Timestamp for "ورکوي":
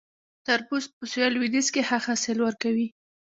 2.41-2.87